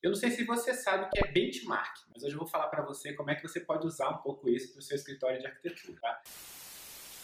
[0.00, 2.68] Eu não sei se você sabe o que é benchmark, mas hoje eu vou falar
[2.68, 5.40] para você como é que você pode usar um pouco isso para o seu escritório
[5.40, 6.00] de arquitetura.
[6.00, 6.22] Tá?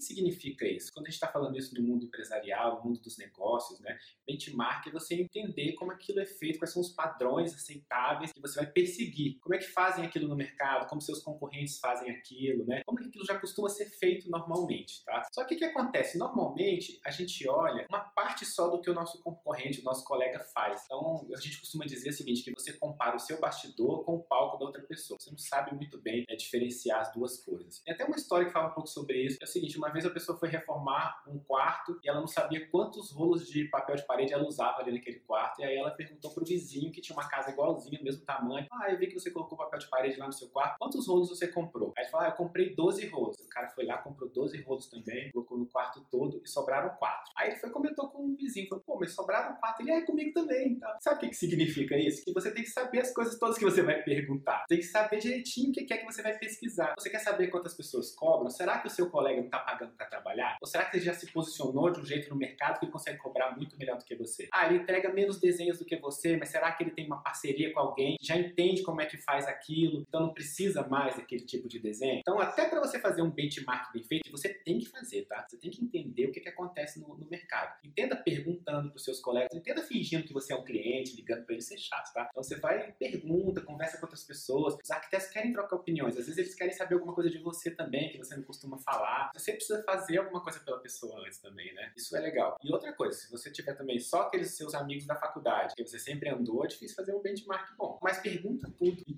[0.00, 0.90] Que significa isso?
[0.92, 3.96] Quando a gente está falando isso no mundo empresarial, no mundo dos negócios, né?
[4.26, 8.60] Benchmark é você entender como aquilo é feito, quais são os padrões aceitáveis que você
[8.60, 9.38] vai perseguir.
[9.40, 12.82] Como é que fazem aquilo no mercado, como seus concorrentes fazem aquilo, né?
[12.84, 15.22] Como é que aquilo já costuma ser feito normalmente, tá?
[15.32, 16.18] Só que o que acontece?
[16.18, 20.40] Normalmente a gente olha uma parte só do que o nosso concorrente, o nosso colega
[20.54, 20.82] faz.
[20.84, 24.22] Então a gente costuma dizer o seguinte, que você compara o seu bastidor com o
[24.22, 25.18] palco da outra pessoa.
[25.20, 27.80] Você não sabe muito bem né, diferenciar as duas coisas.
[27.80, 29.38] Tem até uma história que fala um pouco sobre isso.
[29.40, 32.68] É o seguinte, uma vez a pessoa foi reformar um quarto e ela não sabia
[32.68, 35.60] quantos rolos de papel de parede ela usava ali naquele quarto.
[35.60, 38.66] E aí ela perguntou pro vizinho que tinha uma casa igualzinha, mesmo tamanho.
[38.70, 40.76] Ah, eu vi que você colocou papel de parede lá no seu quarto.
[40.78, 41.92] Quantos rolos você comprou?
[41.96, 43.36] Aí ele falou, ah, eu comprei 12 rolos.
[43.38, 47.32] O cara foi lá, comprou 12 rolos também, colocou no quarto todo e sobraram quatro.
[47.36, 49.82] Aí ele foi comentou com o vizinho, falou, pô, mas sobraram quatro.
[49.82, 50.72] Ele é comigo também.
[50.72, 52.24] Então, sabe o que, que significa isso?
[52.24, 54.64] Que você tem que saber as coisas todas que você vai perguntar.
[54.68, 56.94] Tem que saber direitinho o que é que você vai pesquisar.
[56.98, 58.50] Você quer saber quantas pessoas cobram?
[58.50, 60.56] Será que o seu colega não está pagando para trabalhar?
[60.60, 63.56] Ou será que ele já se posicionou de um jeito no mercado que consegue cobrar
[63.56, 64.48] muito melhor do que você?
[64.52, 67.72] Ah, ele entrega menos desenhos do que você, mas será que ele tem uma parceria
[67.72, 71.44] com alguém que já entende como é que faz aquilo, então não precisa mais daquele
[71.44, 72.20] tipo de desenho?
[72.20, 75.46] Então, até para você fazer um benchmark bem feito, você tem que fazer, tá?
[75.48, 77.78] Você tem que entender o que, que acontece no, no mercado.
[77.90, 81.54] Entenda perguntando para os seus colegas, entenda fingindo que você é um cliente, ligando para
[81.54, 82.28] ele ser chato, tá?
[82.30, 84.76] Então você vai, pergunta, conversa com outras pessoas.
[84.82, 88.12] Os arquitetos querem trocar opiniões, às vezes eles querem saber alguma coisa de você também,
[88.12, 89.32] que você não costuma falar.
[89.34, 91.92] Você precisa fazer alguma coisa pela pessoa antes também, né?
[91.96, 92.56] Isso é legal.
[92.62, 95.98] E outra coisa, se você tiver também só aqueles seus amigos da faculdade, que você
[95.98, 97.98] sempre andou, é difícil fazer um benchmark bom.
[98.00, 99.14] Mas pergunta tudo, para que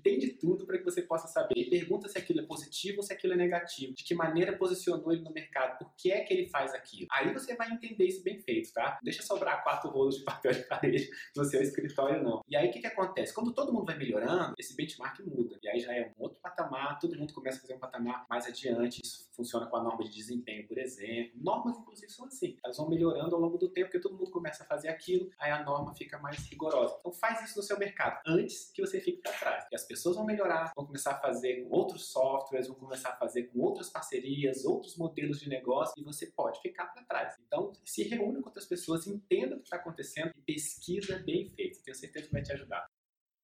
[0.93, 1.55] você possa saber.
[1.57, 3.93] E pergunta se aquilo é positivo ou se aquilo é negativo.
[3.93, 7.07] De que maneira posicionou ele no mercado, por que é que ele faz aquilo.
[7.11, 8.99] Aí você vai entender isso bem feito, tá?
[9.03, 12.43] Deixa sobrar quatro rolos de papel de parede no seu escritório, não.
[12.47, 13.33] E aí o que, que acontece?
[13.33, 15.57] Quando todo mundo vai melhorando, esse benchmark muda.
[15.61, 18.45] E aí já é um outro patamar, todo mundo começa a fazer um patamar mais
[18.45, 19.01] adiante.
[19.03, 21.33] Isso funciona com a norma de desempenho, por exemplo.
[21.35, 22.57] Normas, inclusive, são assim.
[22.63, 25.51] Elas vão melhorando ao longo do tempo, porque todo mundo começa a fazer aquilo, aí
[25.51, 26.95] a norma fica mais rigorosa.
[26.99, 29.65] Então faz isso no seu mercado, antes que você fique para trás.
[29.71, 33.17] E as pessoas vão melhorar, vão começar a fazer com outros softwares, vão começar a
[33.17, 37.35] fazer com outras parcerias, outros modelos de negócio, e você pode ficar para trás.
[37.45, 41.81] Então, se reúne com outras pessoas, entenda o que está acontecendo e pesquisa bem feito.
[41.83, 42.92] Tenho certeza que vai te ajudar.